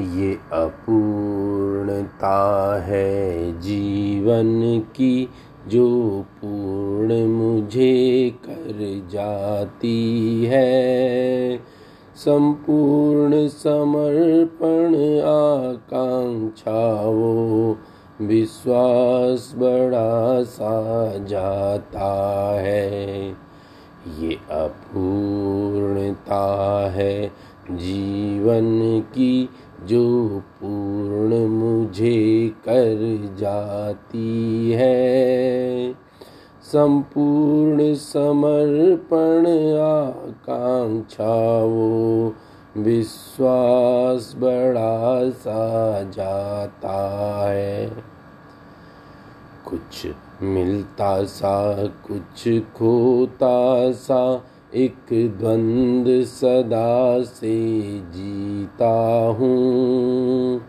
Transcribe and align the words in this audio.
ये 0.00 0.38
अपूर्णता 0.52 2.36
है 2.82 3.52
जीवन 3.60 4.80
की, 4.96 5.28
जो 5.68 6.24
पूर्ण 6.38 7.26
मुझे 7.26 8.34
कर 8.44 9.08
जाती 9.10 10.44
है। 10.44 11.56
संपूर्ण 12.16 13.48
समर्पण 13.48 14.94
आकांक्षा 15.24 17.02
वो 17.04 17.78
विश्वास 18.20 19.54
बड़ा 19.56 20.42
सा 20.42 21.12
जाता 21.18 22.12
है। 22.60 23.28
ये 24.20 24.38
अपूर्णता 24.50 26.44
है 26.90 27.32
जीवन 27.70 29.00
की 29.00 29.48
जो 29.84 30.28
पूर्ण 30.38 31.48
मुझे 31.48 32.48
कर 32.48 33.28
जाती 33.38 34.70
है। 34.72 35.92
संपूर्ण 36.62 37.94
समर्पण 37.94 39.46
आकांक्षा 39.78 41.64
वो 41.64 42.34
विश्वास 42.76 44.34
बड़ा 44.36 45.30
सा 45.30 46.02
जाता 46.02 47.44
है। 47.50 47.90
कुछ 49.66 50.06
मिलता 50.42 51.24
सा, 51.24 51.86
कुछ 51.86 52.48
खोता 52.48 53.92
सा 53.92 54.44
एक 54.76 55.36
द्वंद 55.38 56.24
सदा 56.24 57.22
से 57.22 57.82
जीता 57.98 59.26
हूँ। 59.38 60.60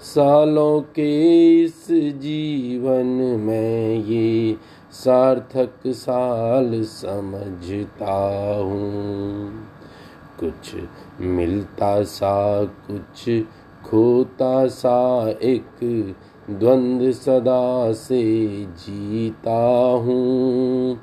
सालों 0.00 0.80
के 0.80 1.40
इस 1.64 1.86
जीवन 2.20 3.06
में 3.40 4.04
ये 4.04 4.56
सार्थक 4.92 5.70
साल 5.86 6.82
समझता 6.82 8.56
हूँ। 8.56 9.50
कुछ 10.40 10.76
मिलता 11.20 12.02
सा, 12.02 12.64
कुछ 12.64 13.30
खोता 13.90 14.66
सा, 14.66 15.28
एक 15.28 16.14
द्वंद 16.50 17.10
सदा 17.10 17.92
से 17.92 18.22
जीता 18.64 19.80
हूँ। 20.04 20.98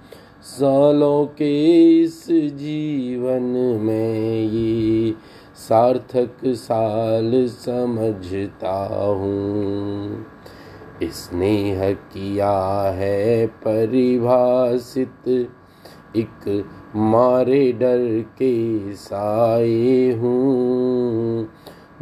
सालों 0.48 1.26
के 1.26 2.00
इस 2.00 2.28
जीवन 2.32 3.78
में 3.82 4.44
ये 4.44 5.16
सार्थक 5.56 6.38
साल 6.46 7.48
समझता 7.48 9.10
हूँ। 9.10 10.26
स्नेह 11.04 11.92
किया 11.92 12.82
है 12.82 13.48
परिभाषित, 13.48 15.50
एक 16.16 16.66
मारे 16.96 17.72
डर 17.72 18.22
के 18.22 18.94
साए 18.94 20.12
हूँ। 20.12 21.50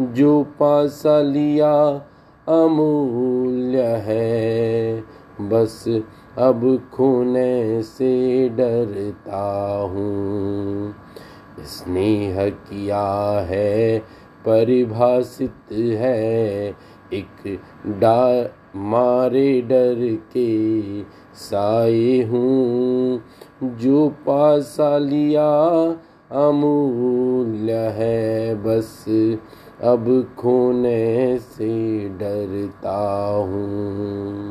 जो 0.02 0.44
पासा 0.44 1.22
लिया 1.22 2.02
अमूल्य 2.48 3.82
है, 3.82 5.04
बस 5.42 6.02
अब 6.38 6.89
खोने 6.94 7.83
से 7.83 8.50
डरता 8.50 9.78
हूँ। 9.91 10.95
स्नेह 11.59 12.50
किया 12.50 13.39
है, 13.39 14.00
परिभाषित 14.45 15.72
है, 15.72 16.69
एक 17.13 17.59
डा 17.88 18.50
मारे 18.75 19.61
डर 19.61 20.17
के 20.38 21.02
साए 21.36 22.22
हूँ। 22.22 23.22
जो 23.63 24.09
पासा 24.09 24.97
लिया 24.97 25.50
अमूल्य 26.31 27.74
है, 27.74 28.56
बस 28.56 29.06
अब 29.81 30.35
खोने 30.40 31.38
से 31.40 32.09
डरता 32.09 33.25
हूँ। 33.35 34.44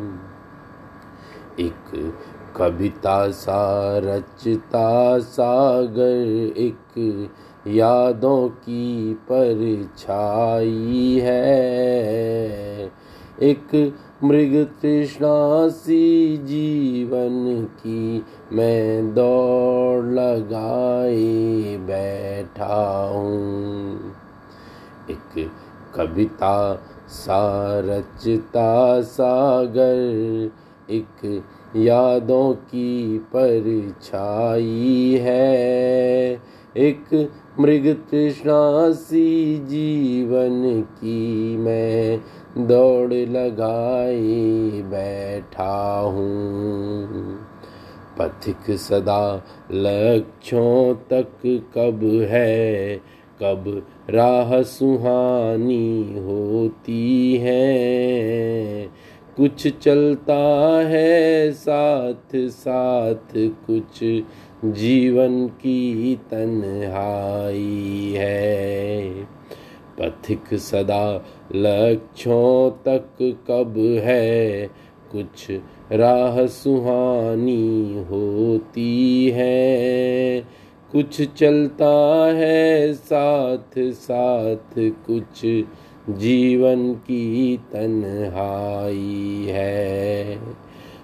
एक 1.60 2.14
कविता 2.56 3.30
सा, 3.30 3.98
रचता 3.98 5.18
सागर 5.18 6.52
एक 6.56 7.30
यादों 7.66 8.48
की 8.48 9.14
परछाई 9.14 11.20
है। 11.22 12.92
एक 13.42 13.94
मृग 14.24 14.68
तृष्णा 14.82 15.68
सी 15.68 16.36
जीवन 16.36 17.64
की 17.64 18.24
मैं 18.52 19.14
दौड़ 19.14 20.04
लगाए 20.04 21.76
बैठा 21.76 23.10
हूँ। 23.14 24.12
एक 25.10 25.50
कविता 25.94 26.82
सा, 27.08 27.80
रचता 27.80 29.00
सागर 29.00 30.50
एक 30.90 31.42
यादों 31.76 32.52
की 32.52 33.18
परछाई 33.18 35.18
है। 35.22 36.42
एक 36.76 37.30
मृग 37.60 37.96
तृष्णा 38.10 38.92
सी 38.92 39.58
जीवन 39.58 40.80
की 40.80 41.56
मैं 41.56 42.20
दौड़ 42.66 43.12
लगाए 43.12 44.82
बैठा 44.82 46.00
हूँ। 46.00 47.38
पथिक 48.18 48.76
सदा 48.76 49.42
लक्ष्यों 49.72 50.94
तक 50.94 51.62
कब 51.74 52.26
है, 52.30 53.00
कब 53.42 53.86
राह 54.10 54.62
सुहानी 54.62 56.18
होती 56.18 57.36
है। 57.36 58.53
कुछ 59.36 59.68
चलता 59.78 60.38
है 60.84 61.52
साथ 61.52 62.36
साथ, 62.36 63.32
कुछ 63.36 64.04
जीवन 64.64 65.46
की 65.48 66.14
तन्हाई 66.30 68.14
है। 68.16 69.08
पथिक 70.00 70.54
सदा 70.54 71.24
लक्ष्यों 71.54 72.70
तक 72.70 73.08
कब 73.48 73.74
है, 74.04 74.66
कुछ 75.12 75.50
राह 75.92 76.46
सुहानी 76.46 78.04
होती 78.10 79.30
है। 79.34 80.40
कुछ 80.92 81.22
चलता 81.22 82.26
है 82.34 82.92
साथ 82.94 83.78
साथ, 83.78 84.78
कुछ 84.78 85.64
जीवन 86.10 86.94
की 86.94 87.56
तन्हाई 87.56 89.46
है। 89.48 90.38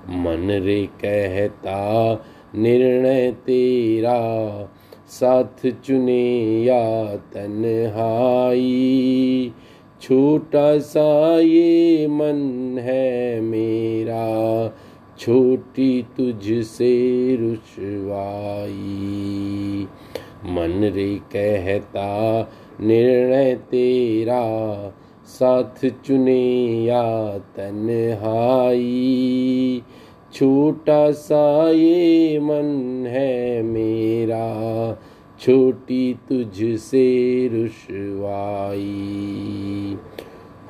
मन 0.09 0.51
रे 0.51 0.87
कहता, 0.87 2.25
निर्णय 2.55 3.33
तेरा, 3.33 4.69
साथ 5.09 5.71
चुने 5.71 6.65
या 6.65 7.17
तन्हाई। 7.17 9.53
छोटा 10.03 10.79
सा 10.79 11.41
ये 11.41 12.07
मन 12.07 12.77
है 12.79 13.41
मेरा, 13.41 14.73
छोटी 15.19 16.07
तुझसे 16.17 17.37
रुशवाई 17.41 19.87
मन 20.47 20.93
रे 20.95 21.15
कहता 21.15 22.43
निर्णय 22.83 23.55
तेरा 23.55 24.93
साथ 25.27 25.91
चुने 26.07 26.85
या 26.85 27.39
तन्हाई 27.39 29.83
छोटा 30.35 31.11
सा 31.11 31.71
ये 31.71 32.39
मन 32.39 33.05
है 33.07 33.63
मेरा, 33.63 34.99
छोटी 35.41 36.19
तुझसे 36.29 37.51
रुशवाई। 37.53 39.97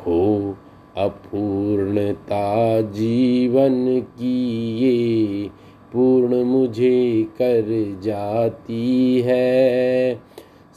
हो 0.06 0.56
अपूर्णता 0.96 2.81
जीवन 2.81 4.00
की 4.00 4.79
ये 4.79 5.50
पूर्ण 5.93 6.44
मुझे 6.44 7.23
कर 7.23 7.99
जाती 8.02 9.20
है। 9.20 10.30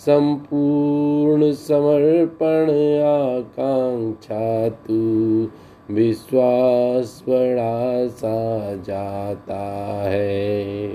संपूर्ण 0.06 1.52
समर्पण 1.52 2.70
आकांक्षा 3.04 4.70
तू 4.70 4.98
विश्वास 5.92 7.24
बड़ा 7.30 8.08
सा 8.08 8.74
जाता 8.76 9.62
है। 10.04 10.94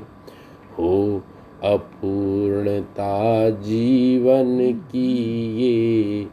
हो 0.78 1.22
अपूर्णता 1.64 3.50
जीवन 3.50 4.72
की 4.72 5.08
ये 5.58 6.24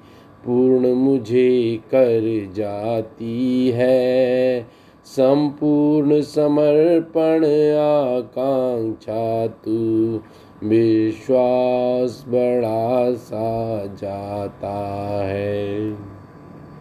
पूर्ण 0.45 0.94
मुझे 0.94 1.80
कर 1.92 2.54
जाती 2.56 3.69
है। 3.69 4.62
संपूर्ण 5.06 6.21
समर्पण 6.21 7.45
आकांक्षा 7.80 9.48
तू 9.48 10.19
विश्वास 10.65 12.25
बड़ा 12.27 13.13
सा 13.13 13.85
जाता 13.85 14.73
है। 15.25 16.14